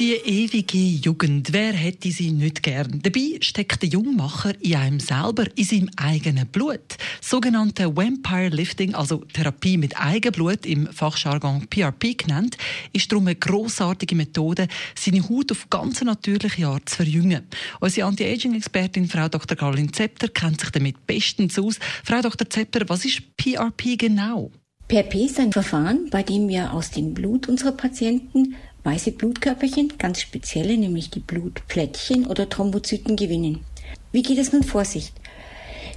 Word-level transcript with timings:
die 0.00 0.14
ewige 0.14 0.78
Jugend, 0.78 1.52
wer 1.52 1.74
hätte 1.74 2.10
sie 2.10 2.30
nicht 2.30 2.62
gern? 2.62 3.00
Dabei 3.02 3.36
steckt 3.42 3.82
der 3.82 3.90
Jungmacher 3.90 4.54
in 4.62 4.76
einem 4.76 4.98
selber, 4.98 5.44
in 5.56 5.64
seinem 5.64 5.90
eigenen 5.96 6.46
Blut. 6.46 6.96
Sogenannte 7.20 7.94
Vampire 7.94 8.48
Lifting, 8.48 8.94
also 8.94 9.18
Therapie 9.34 9.76
mit 9.76 10.00
Eigenblut, 10.00 10.64
im 10.64 10.86
Fachjargon 10.86 11.66
PRP 11.68 12.16
genannt, 12.16 12.56
ist 12.94 13.12
darum 13.12 13.26
eine 13.26 13.36
grossartige 13.36 14.14
Methode, 14.14 14.68
seine 14.98 15.28
Haut 15.28 15.52
auf 15.52 15.68
ganz 15.68 16.00
natürliche 16.00 16.66
Art 16.66 16.88
zu 16.88 16.96
verjüngen. 16.96 17.42
Unsere 17.80 18.06
Anti-Aging-Expertin 18.06 19.06
Frau 19.06 19.28
Dr. 19.28 19.54
Caroline 19.54 19.92
Zepter 19.92 20.28
kennt 20.28 20.62
sich 20.62 20.70
damit 20.70 21.06
bestens 21.06 21.58
aus. 21.58 21.78
Frau 22.04 22.22
Dr. 22.22 22.48
Zepter, 22.48 22.88
was 22.88 23.04
ist 23.04 23.36
PRP 23.36 23.98
genau? 23.98 24.50
PRP 24.90 25.26
ist 25.26 25.38
ein 25.38 25.52
Verfahren, 25.52 26.08
bei 26.10 26.24
dem 26.24 26.48
wir 26.48 26.72
aus 26.72 26.90
dem 26.90 27.14
Blut 27.14 27.48
unserer 27.48 27.70
Patienten 27.70 28.56
weiße 28.82 29.12
Blutkörperchen, 29.12 29.94
ganz 29.98 30.20
spezielle, 30.20 30.76
nämlich 30.76 31.10
die 31.10 31.20
Blutplättchen 31.20 32.26
oder 32.26 32.48
Thrombozyten 32.48 33.16
gewinnen. 33.16 33.64
Wie 34.12 34.22
geht 34.22 34.38
es 34.38 34.52
nun 34.52 34.62
vor 34.62 34.84
sich? 34.84 35.12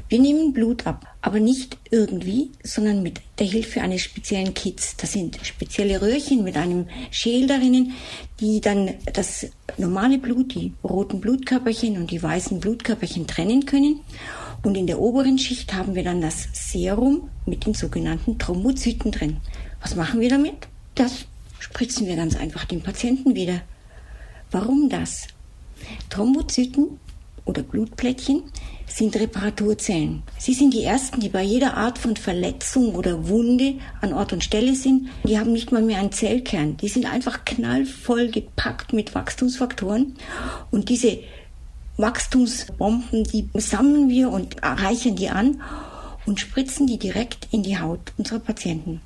Wir 0.10 0.20
nehmen 0.20 0.54
Blut 0.54 0.86
ab, 0.86 1.08
aber 1.22 1.40
nicht 1.40 1.78
irgendwie, 1.90 2.52
sondern 2.62 3.02
mit 3.02 3.22
der 3.40 3.48
Hilfe 3.48 3.82
eines 3.82 4.02
speziellen 4.02 4.54
Kits. 4.54 4.96
Das 4.98 5.14
sind 5.14 5.40
spezielle 5.44 6.02
Röhrchen 6.02 6.44
mit 6.44 6.56
einem 6.56 6.88
Schäl 7.10 7.48
darinnen, 7.48 7.94
die 8.40 8.62
dann 8.62 8.94
das 9.12 9.48
normale 9.78 10.20
Blut, 10.20 10.54
die 10.54 10.74
roten 10.84 11.20
Blutkörperchen 11.20 11.98
und 11.98 12.12
die 12.12 12.22
weißen 12.22 12.60
Blutkörperchen 12.60 13.26
trennen 13.26 13.66
können. 13.66 14.02
Und 14.62 14.78
in 14.78 14.88
der 14.88 15.00
oberen 15.00 15.40
Schicht 15.40 15.74
haben 15.74 15.96
wir 15.96 16.04
dann 16.04 16.22
das 16.22 16.48
Serum 16.54 17.30
mit 17.46 17.66
den 17.66 17.74
sogenannten 17.74 18.38
Thrombozyten 18.38 19.12
drin. 19.12 19.38
Was 19.82 19.96
machen 19.96 20.20
wir 20.20 20.30
damit? 20.30 20.68
Das 20.96 21.26
spritzen 21.64 22.08
wir 22.08 22.18
ganz 22.18 22.36
einfach 22.36 22.66
dem 22.66 22.82
Patienten 22.82 23.36
wieder. 23.36 23.62
Warum 24.52 24.90
das? 24.90 25.28
Thrombozyten 26.10 27.00
oder 27.46 27.64
Blutplättchen 27.64 28.44
sind 28.86 29.16
Reparaturzellen. 29.16 30.24
Sie 30.38 30.54
sind 30.54 30.74
die 30.74 30.84
ersten, 30.84 31.22
die 31.22 31.30
bei 31.30 31.42
jeder 31.42 31.78
Art 31.78 31.98
von 31.98 32.18
Verletzung 32.18 32.96
oder 32.96 33.30
Wunde 33.30 33.76
an 34.02 34.12
Ort 34.12 34.34
und 34.34 34.44
Stelle 34.44 34.76
sind. 34.76 35.08
Die 35.26 35.40
haben 35.40 35.54
nicht 35.54 35.72
mal 35.72 35.82
mehr 35.82 36.00
einen 36.00 36.12
Zellkern. 36.12 36.76
Die 36.78 36.90
sind 36.90 37.06
einfach 37.06 37.46
knallvoll 37.46 38.30
gepackt 38.30 38.92
mit 38.92 39.16
Wachstumsfaktoren. 39.16 40.18
Und 40.70 40.90
diese 40.90 41.20
Wachstumsbomben, 41.96 43.24
die 43.24 43.50
sammeln 43.54 44.10
wir 44.10 44.32
und 44.32 44.58
reichern 44.62 45.16
die 45.16 45.30
an 45.30 45.62
und 46.26 46.42
spritzen 46.42 46.88
die 46.88 47.00
direkt 47.00 47.48
in 47.52 47.64
die 47.64 47.80
Haut 47.80 48.12
unserer 48.18 48.40
Patienten. 48.40 49.00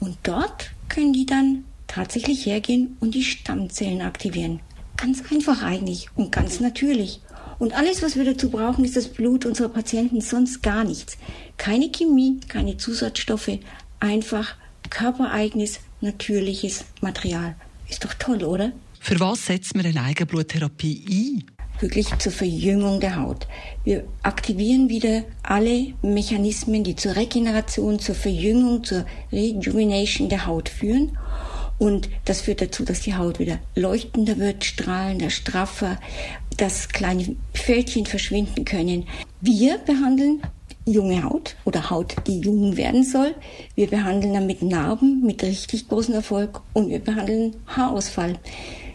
Und 0.00 0.16
dort 0.22 0.70
können 0.88 1.12
die 1.12 1.26
dann 1.26 1.64
tatsächlich 1.86 2.46
hergehen 2.46 2.96
und 3.00 3.14
die 3.14 3.24
Stammzellen 3.24 4.02
aktivieren. 4.02 4.60
Ganz 4.96 5.22
einfach 5.30 5.62
eigentlich 5.62 6.08
und 6.14 6.32
ganz 6.32 6.60
natürlich. 6.60 7.20
Und 7.58 7.72
alles, 7.72 8.02
was 8.02 8.16
wir 8.16 8.24
dazu 8.24 8.50
brauchen, 8.50 8.84
ist 8.84 8.96
das 8.96 9.08
Blut 9.08 9.44
unserer 9.44 9.68
Patienten, 9.68 10.20
sonst 10.20 10.62
gar 10.62 10.84
nichts. 10.84 11.18
Keine 11.56 11.90
Chemie, 11.90 12.38
keine 12.46 12.76
Zusatzstoffe, 12.76 13.58
einfach 13.98 14.54
körpereigenes, 14.90 15.80
natürliches 16.00 16.84
Material. 17.00 17.56
Ist 17.88 18.04
doch 18.04 18.14
toll, 18.14 18.44
oder? 18.44 18.72
Für 19.00 19.18
was 19.18 19.46
setzt 19.46 19.74
man 19.74 19.86
eine 19.86 20.02
Eigenbluttherapie 20.02 21.04
ein? 21.08 21.57
Wirklich 21.80 22.16
zur 22.18 22.32
Verjüngung 22.32 23.00
der 23.00 23.16
Haut. 23.16 23.46
Wir 23.84 24.04
aktivieren 24.22 24.88
wieder 24.88 25.24
alle 25.42 25.94
Mechanismen, 26.02 26.84
die 26.84 26.96
zur 26.96 27.16
Regeneration, 27.16 27.98
zur 27.98 28.14
Verjüngung, 28.14 28.84
zur 28.84 29.04
Rejuvenation 29.32 30.28
der 30.28 30.46
Haut 30.46 30.68
führen. 30.68 31.16
Und 31.78 32.08
das 32.24 32.40
führt 32.40 32.60
dazu, 32.60 32.84
dass 32.84 33.00
die 33.00 33.14
Haut 33.14 33.38
wieder 33.38 33.58
leuchtender 33.76 34.38
wird, 34.38 34.64
strahlender, 34.64 35.30
straffer, 35.30 35.98
dass 36.56 36.88
kleine 36.88 37.36
Fältchen 37.54 38.04
verschwinden 38.04 38.64
können. 38.64 39.06
Wir 39.40 39.78
behandeln 39.78 40.42
junge 40.84 41.22
Haut 41.22 41.54
oder 41.64 41.90
Haut, 41.90 42.16
die 42.26 42.40
jung 42.40 42.76
werden 42.76 43.04
soll. 43.04 43.34
Wir 43.74 43.88
behandeln 43.88 44.34
damit 44.34 44.62
Narben 44.62 45.22
mit 45.24 45.42
richtig 45.42 45.88
großem 45.88 46.14
Erfolg 46.14 46.60
und 46.72 46.88
wir 46.88 46.98
behandeln 46.98 47.54
Haarausfall. 47.66 48.38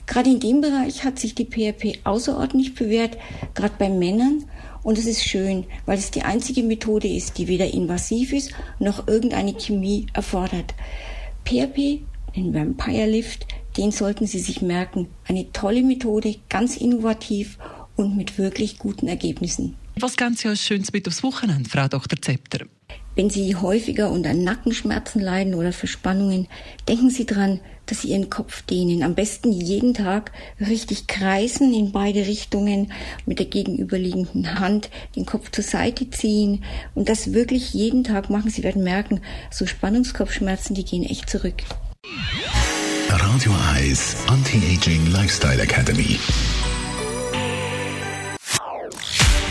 Gerade 0.05 0.29
in 0.29 0.39
dem 0.39 0.61
Bereich 0.61 1.03
hat 1.03 1.19
sich 1.19 1.33
die 1.35 1.45
PRP 1.45 1.99
außerordentlich 2.03 2.75
bewährt, 2.75 3.17
gerade 3.53 3.75
bei 3.77 3.89
Männern. 3.89 4.45
Und 4.83 4.97
es 4.97 5.05
ist 5.05 5.23
schön, 5.23 5.65
weil 5.85 5.97
es 5.97 6.11
die 6.11 6.23
einzige 6.23 6.61
Methode 6.61 7.07
ist, 7.07 7.37
die 7.37 7.47
weder 7.47 7.73
invasiv 7.73 8.33
ist 8.33 8.51
noch 8.79 9.07
irgendeine 9.07 9.53
Chemie 9.53 10.07
erfordert. 10.13 10.73
PRP, 11.45 12.01
den 12.35 12.53
Vampire 12.53 13.07
Lift, 13.07 13.47
den 13.77 13.91
sollten 13.91 14.27
Sie 14.27 14.39
sich 14.39 14.61
merken. 14.61 15.07
Eine 15.25 15.51
tolle 15.53 15.83
Methode, 15.83 16.35
ganz 16.49 16.75
innovativ 16.77 17.57
und 17.95 18.17
mit 18.17 18.37
wirklich 18.37 18.77
guten 18.77 19.07
Ergebnissen. 19.07 19.75
Was 19.99 20.17
ganz 20.17 20.43
ja 20.43 20.55
Schönes 20.55 20.91
mit 20.91 21.07
aufs 21.07 21.23
Wochenende, 21.23 21.69
Frau 21.69 21.87
Dr. 21.87 22.21
Zepter? 22.21 22.65
Wenn 23.16 23.29
Sie 23.29 23.56
häufiger 23.56 24.09
unter 24.09 24.34
Nackenschmerzen 24.34 25.22
leiden 25.22 25.53
oder 25.53 25.72
Verspannungen, 25.72 26.47
denken 26.88 27.12
Sie 27.12 27.25
dran, 27.25 27.59
dass 27.85 28.01
Sie 28.01 28.09
Ihren 28.09 28.29
Kopf 28.29 28.63
dehnen. 28.63 29.03
Am 29.03 29.13
besten 29.13 29.51
jeden 29.51 29.94
Tag 29.94 30.31
richtig 30.59 31.06
kreisen 31.07 31.74
in 31.74 31.91
beide 31.91 32.25
Richtungen 32.25 32.91
mit 33.25 33.38
der 33.40 33.46
gegenüberliegenden 33.46 34.59
Hand, 34.59 34.90
den 35.16 35.25
Kopf 35.25 35.51
zur 35.51 35.63
Seite 35.63 36.09
ziehen 36.09 36.63
und 36.96 37.07
das 37.07 37.34
wirklich 37.34 37.74
jeden 37.74 38.03
Tag 38.03 38.29
machen. 38.29 38.50
Sie 38.50 38.63
werden 38.63 38.84
merken, 38.84 39.22
so 39.51 39.68
Spannungskopfschmerzen, 39.68 40.75
die 40.75 40.85
gehen 40.85 41.03
echt 41.03 41.30
zurück. 41.30 41.62
Radio 43.09 43.51
Eyes 43.75 44.16
Anti-Aging 44.28 45.12
Lifestyle 45.12 45.62
Academy. 45.62 46.18